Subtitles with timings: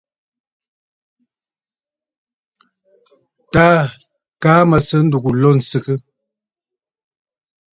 [3.51, 3.95] Taà mə
[4.41, 5.93] kaa mə̀ sɨ̌ ndúgú lô ǹsɨgə.